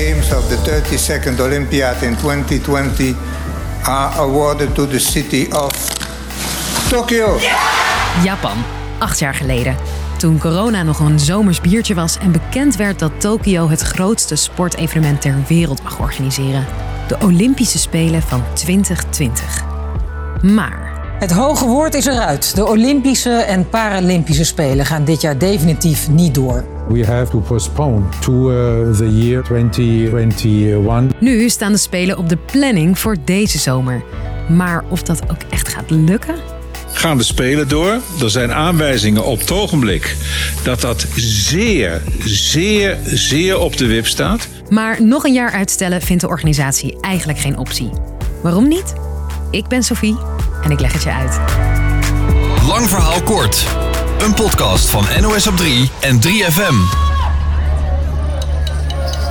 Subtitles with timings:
[0.00, 3.14] Games of the 32nd Olympiad in 2020
[3.82, 5.72] are awarded to the city of
[6.88, 7.38] Tokyo.
[8.24, 8.56] Japan,
[8.98, 9.76] acht jaar geleden.
[10.18, 15.20] Toen corona nog een zomers biertje was en bekend werd dat Tokio het grootste sportevenement
[15.20, 16.66] ter wereld mag organiseren.
[17.08, 19.64] De Olympische Spelen van 2020.
[20.42, 20.88] Maar
[21.18, 22.54] Het hoge woord is eruit.
[22.54, 26.79] De Olympische en Paralympische Spelen gaan dit jaar definitief niet door.
[26.90, 31.20] We have to postpone to uh, the year 2021.
[31.20, 34.02] nu staan de Spelen op de planning voor deze zomer.
[34.48, 36.34] Maar of dat ook echt gaat lukken?
[36.92, 38.00] gaan de Spelen door.
[38.20, 40.16] Er zijn aanwijzingen op het ogenblik
[40.62, 44.48] dat dat zeer, zeer, zeer op de wip staat.
[44.68, 47.90] Maar nog een jaar uitstellen vindt de organisatie eigenlijk geen optie.
[48.42, 48.92] Waarom niet?
[49.50, 50.16] Ik ben Sophie
[50.62, 51.40] en ik leg het je uit.
[52.66, 53.66] Lang verhaal kort.
[54.22, 56.74] Een podcast van NOS op 3 en 3FM.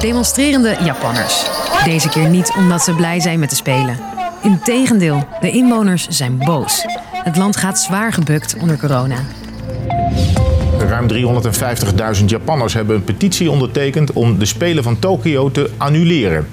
[0.00, 1.44] Demonstrerende Japanners.
[1.84, 3.98] Deze keer niet omdat ze blij zijn met de Spelen.
[4.42, 6.84] Integendeel, de inwoners zijn boos.
[7.12, 9.16] Het land gaat zwaar gebukt onder corona.
[10.78, 11.08] Ruim
[12.18, 16.48] 350.000 Japanners hebben een petitie ondertekend om de Spelen van Tokio te annuleren.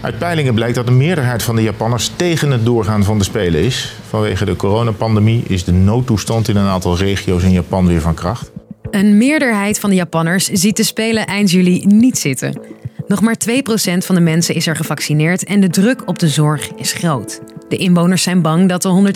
[0.00, 3.60] Uit peilingen blijkt dat de meerderheid van de Japanners tegen het doorgaan van de Spelen
[3.60, 3.94] is.
[4.08, 8.50] Vanwege de coronapandemie is de noodtoestand in een aantal regio's in Japan weer van kracht.
[8.90, 12.60] Een meerderheid van de Japanners ziet de Spelen eind juli niet zitten.
[13.06, 13.52] Nog maar 2%
[13.98, 17.40] van de mensen is er gevaccineerd en de druk op de zorg is groot.
[17.68, 19.12] De inwoners zijn bang dat de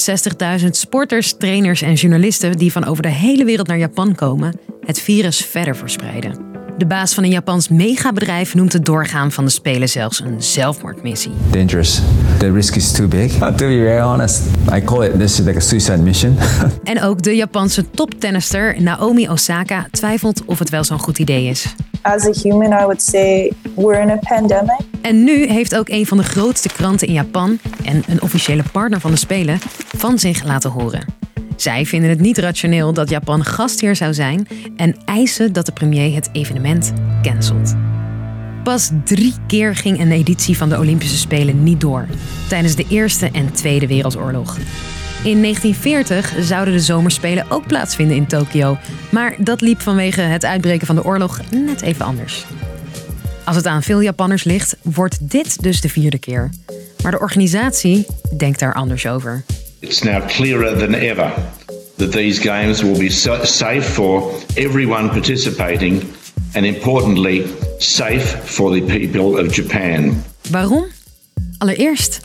[0.61, 5.01] 160.000 sporters, trainers en journalisten die van over de hele wereld naar Japan komen, het
[5.01, 6.54] virus verder verspreiden.
[6.79, 11.33] De baas van een Japans megabedrijf noemt het doorgaan van de Spelen zelfs een zelfmoordmissie.
[11.51, 12.01] dangerous.
[12.39, 13.33] The risk is too big.
[13.39, 14.43] to be very honest,
[14.75, 16.37] I call it this is like a suicide mission.
[16.85, 21.75] En ook de Japanse toptennister Naomi Osaka twijfelt of het wel zo'n goed idee is.
[22.03, 24.81] As a human, I would say we're in a pandemic.
[25.03, 29.01] En nu heeft ook een van de grootste kranten in Japan en een officiële partner
[29.01, 29.59] van de Spelen
[29.97, 31.05] van zich laten horen.
[31.57, 36.15] Zij vinden het niet rationeel dat Japan gastheer zou zijn en eisen dat de premier
[36.15, 36.93] het evenement
[37.23, 37.75] cancelt.
[38.65, 42.07] Pas drie keer ging een editie van de Olympische Spelen niet door,
[42.49, 44.57] tijdens de Eerste en Tweede Wereldoorlog.
[45.25, 48.79] In 1940 zouden de zomerspelen ook plaatsvinden in Tokio,
[49.11, 52.45] maar dat liep vanwege het uitbreken van de oorlog net even anders.
[53.45, 56.51] Als het aan veel Japanners ligt, wordt dit dus de vierde keer.
[57.03, 58.07] Maar de organisatie
[58.37, 59.45] denkt daar anders over.
[59.85, 61.33] It's now clearer than ever
[61.97, 66.03] that these games will be sa- safe for everyone participating
[66.55, 67.47] and importantly,
[67.79, 70.25] safe for the people of Japan.
[70.51, 70.87] Waarom?
[71.59, 72.21] Allereerst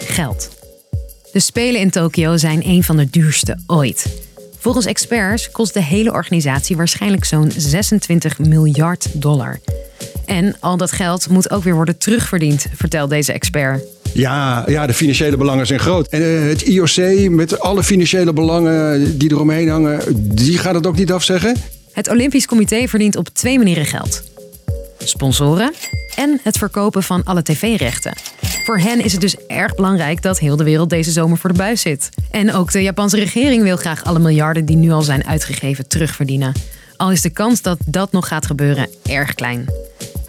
[0.00, 0.48] geld.
[1.32, 4.22] De Spelen in Tokio zijn een van de duurste ooit.
[4.58, 9.60] Volgens experts kost de hele organisatie waarschijnlijk zo'n 26 miljard dollar.
[10.30, 13.82] En al dat geld moet ook weer worden terugverdiend, vertelt deze expert.
[14.14, 16.08] Ja, ja, de financiële belangen zijn groot.
[16.08, 20.00] En eh, het IOC met alle financiële belangen die eromheen hangen,
[20.34, 21.56] die gaat het ook niet afzeggen?
[21.92, 24.22] Het Olympisch Comité verdient op twee manieren geld:
[24.98, 25.72] sponsoren
[26.16, 28.12] en het verkopen van alle tv-rechten.
[28.64, 31.58] Voor hen is het dus erg belangrijk dat heel de wereld deze zomer voor de
[31.58, 32.08] buis zit.
[32.30, 36.52] En ook de Japanse regering wil graag alle miljarden die nu al zijn uitgegeven terugverdienen.
[36.96, 39.79] Al is de kans dat dat nog gaat gebeuren erg klein.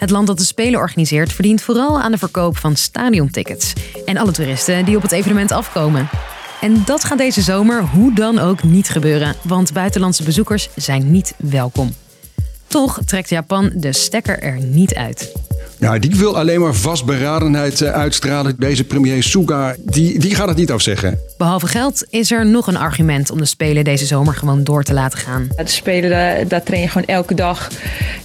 [0.02, 3.74] Het land dat de Spelen organiseert verdient vooral aan de verkoop van stadiontickets
[4.06, 6.10] en alle toeristen die op het evenement afkomen.
[6.62, 11.34] En dat gaat deze zomer hoe dan ook niet gebeuren, want buitenlandse bezoekers zijn niet
[11.38, 11.94] welkom.
[12.68, 15.32] Toch trekt Japan de stekker er niet uit.
[15.80, 18.56] Ja, die wil alleen maar vastberadenheid eh, uitstralen.
[18.58, 21.20] Deze premier Suga, die, die gaat het niet afzeggen.
[21.38, 24.94] Behalve geld is er nog een argument om de Spelen deze zomer gewoon door te
[24.94, 25.48] laten gaan.
[25.56, 27.70] De spelen, daar, daar train je gewoon elke dag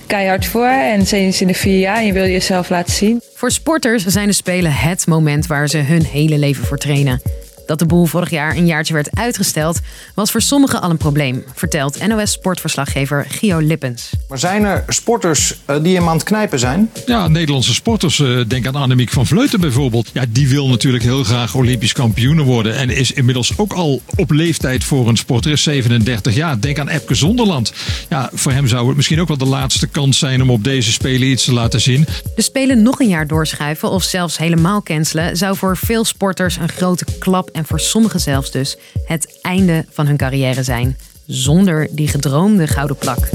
[0.07, 0.67] keihard voor.
[0.67, 3.21] En sinds in de vier jaar je wil jezelf laten zien.
[3.35, 7.21] Voor sporters zijn de Spelen het moment waar ze hun hele leven voor trainen.
[7.67, 9.81] Dat de boel vorig jaar een jaartje werd uitgesteld,
[10.15, 14.11] was voor sommigen al een probleem, vertelt NOS-sportverslaggever Gio Lippens.
[14.29, 16.91] Maar zijn er sporters eh, die hem aan het knijpen zijn?
[17.07, 18.21] Ja, Nederlandse sporters.
[18.21, 20.11] eh, denk aan Annemiek van Vleuten bijvoorbeeld.
[20.13, 22.77] Ja, die wil natuurlijk heel graag Olympisch kampioen worden.
[22.77, 25.53] En is inmiddels ook al op leeftijd voor een sporter.
[25.53, 26.61] Is 37 jaar.
[26.61, 27.73] Denk aan Epke Zonderland.
[28.09, 30.93] Ja, voor hem zou het misschien ook wel de laatste kans zijn om op deze
[30.93, 32.07] Spelen iets te laten zien.
[32.37, 36.69] De Spelen nog een jaar doorschuiven of zelfs helemaal cancelen zou voor veel sporters een
[36.69, 40.97] grote klap en voor sommigen zelfs dus het einde van hun carrière zijn.
[41.27, 43.29] Zonder die gedroomde gouden plak.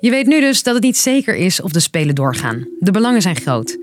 [0.00, 2.68] Je weet nu dus dat het niet zeker is of de Spelen doorgaan.
[2.80, 3.78] De belangen zijn groot.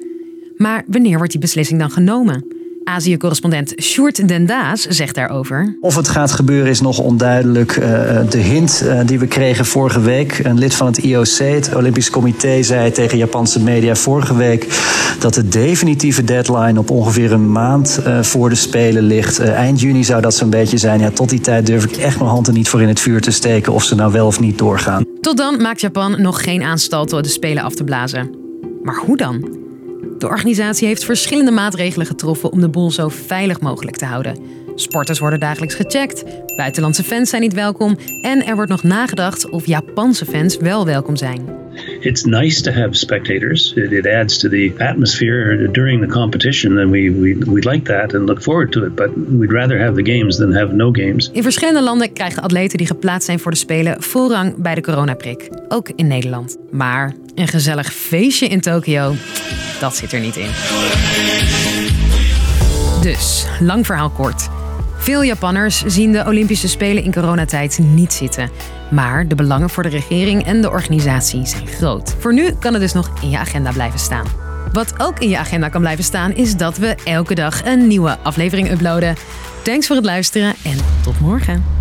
[0.58, 2.61] Maar wanneer wordt die beslissing dan genomen?
[2.84, 5.78] Azië-correspondent Sjoerd Dendaas zegt daarover.
[5.80, 7.76] Of het gaat gebeuren is nog onduidelijk.
[7.76, 7.86] Uh,
[8.30, 12.10] de hint uh, die we kregen vorige week, een lid van het IOC, het Olympisch
[12.10, 14.68] Comité, zei tegen Japanse media vorige week
[15.20, 19.40] dat de definitieve deadline op ongeveer een maand uh, voor de Spelen ligt.
[19.40, 21.00] eind juni zou dat zo'n beetje zijn.
[21.00, 23.22] Ja, tot die tijd durf ik echt mijn hand er niet voor in het vuur
[23.22, 25.06] te steken of ze nou wel of niet doorgaan.
[25.22, 28.30] Tot dan maakt Japan nog geen aanstalten de Spelen af te blazen.
[28.84, 29.61] Maar hoe dan?
[30.22, 34.36] De organisatie heeft verschillende maatregelen getroffen om de boel zo veilig mogelijk te houden.
[34.76, 36.24] Sporters worden dagelijks gecheckt,
[36.56, 41.16] buitenlandse fans zijn niet welkom en er wordt nog nagedacht of Japanse fans wel welkom
[41.16, 41.62] zijn.
[42.00, 43.74] It's nice to have spectators.
[43.76, 48.14] It, it adds to the atmosphere during the competition, and we, we, we like that
[48.14, 48.96] and look forward to it.
[48.96, 51.30] But we'd rather have the games than have no games.
[51.34, 55.50] In verschillende landen krijgen atleten die geplaatst zijn voor de Spelen voorrang bij de coronaprik.
[55.68, 56.58] Ook in Nederland.
[56.72, 59.16] Maar een gezellig feestje in Tokio,
[59.80, 60.50] dat zit er niet in.
[63.02, 64.50] Dus, lang verhaal kort.
[64.98, 68.50] Veel Japanners zien de Olympische Spelen in coronatijd niet zitten.
[68.92, 72.16] Maar de belangen voor de regering en de organisatie zijn groot.
[72.20, 74.26] Voor nu kan het dus nog in je agenda blijven staan.
[74.74, 78.18] Wat ook in je agenda kan blijven staan, is dat we elke dag een nieuwe
[78.24, 79.16] aflevering uploaden.
[79.64, 81.81] Thanks voor het luisteren en tot morgen.